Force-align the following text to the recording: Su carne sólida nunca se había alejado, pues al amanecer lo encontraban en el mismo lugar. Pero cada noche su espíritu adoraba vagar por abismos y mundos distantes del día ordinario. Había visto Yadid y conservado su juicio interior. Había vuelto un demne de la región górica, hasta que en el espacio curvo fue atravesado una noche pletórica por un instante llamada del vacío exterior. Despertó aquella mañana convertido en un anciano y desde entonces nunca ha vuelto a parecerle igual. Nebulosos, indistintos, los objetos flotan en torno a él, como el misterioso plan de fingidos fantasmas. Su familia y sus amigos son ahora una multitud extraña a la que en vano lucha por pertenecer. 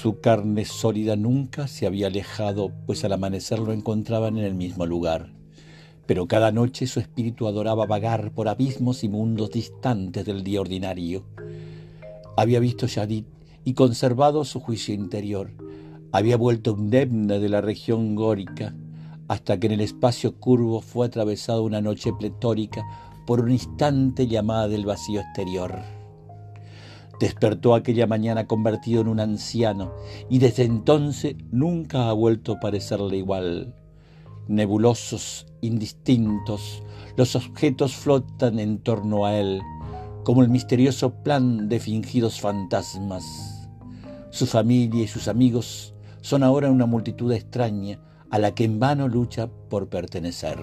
Su 0.00 0.18
carne 0.18 0.64
sólida 0.64 1.14
nunca 1.14 1.68
se 1.68 1.86
había 1.86 2.06
alejado, 2.06 2.72
pues 2.86 3.04
al 3.04 3.12
amanecer 3.12 3.58
lo 3.58 3.70
encontraban 3.74 4.38
en 4.38 4.44
el 4.44 4.54
mismo 4.54 4.86
lugar. 4.86 5.34
Pero 6.06 6.26
cada 6.26 6.52
noche 6.52 6.86
su 6.86 7.00
espíritu 7.00 7.46
adoraba 7.46 7.84
vagar 7.84 8.32
por 8.32 8.48
abismos 8.48 9.04
y 9.04 9.10
mundos 9.10 9.50
distantes 9.50 10.24
del 10.24 10.42
día 10.42 10.62
ordinario. 10.62 11.24
Había 12.34 12.60
visto 12.60 12.86
Yadid 12.86 13.26
y 13.62 13.74
conservado 13.74 14.46
su 14.46 14.58
juicio 14.60 14.94
interior. 14.94 15.50
Había 16.12 16.38
vuelto 16.38 16.72
un 16.72 16.88
demne 16.88 17.38
de 17.38 17.50
la 17.50 17.60
región 17.60 18.14
górica, 18.14 18.74
hasta 19.28 19.60
que 19.60 19.66
en 19.66 19.74
el 19.74 19.82
espacio 19.82 20.34
curvo 20.36 20.80
fue 20.80 21.08
atravesado 21.08 21.62
una 21.62 21.82
noche 21.82 22.14
pletórica 22.18 22.82
por 23.26 23.40
un 23.40 23.50
instante 23.50 24.26
llamada 24.26 24.66
del 24.66 24.86
vacío 24.86 25.20
exterior. 25.20 25.99
Despertó 27.20 27.74
aquella 27.74 28.06
mañana 28.06 28.46
convertido 28.46 29.02
en 29.02 29.08
un 29.08 29.20
anciano 29.20 29.92
y 30.30 30.38
desde 30.38 30.64
entonces 30.64 31.36
nunca 31.52 32.08
ha 32.08 32.14
vuelto 32.14 32.52
a 32.52 32.60
parecerle 32.60 33.18
igual. 33.18 33.74
Nebulosos, 34.48 35.46
indistintos, 35.60 36.82
los 37.16 37.36
objetos 37.36 37.94
flotan 37.94 38.58
en 38.58 38.78
torno 38.78 39.26
a 39.26 39.36
él, 39.36 39.60
como 40.24 40.42
el 40.42 40.48
misterioso 40.48 41.22
plan 41.22 41.68
de 41.68 41.78
fingidos 41.78 42.40
fantasmas. 42.40 43.68
Su 44.30 44.46
familia 44.46 45.02
y 45.02 45.06
sus 45.06 45.28
amigos 45.28 45.94
son 46.22 46.42
ahora 46.42 46.70
una 46.70 46.86
multitud 46.86 47.30
extraña 47.32 48.00
a 48.30 48.38
la 48.38 48.54
que 48.54 48.64
en 48.64 48.80
vano 48.80 49.08
lucha 49.08 49.50
por 49.68 49.90
pertenecer. 49.90 50.58